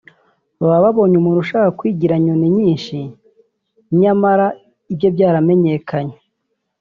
[0.65, 2.97] baba babonye umuntu ushaka kwigira nyoni nyinshi
[3.99, 4.47] nyamara
[4.93, 6.17] ibye byamenyekanye